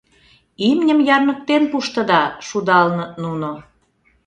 [0.69, 3.51] —Имньым ярныктен пуштыда!— шудалыныт нуно.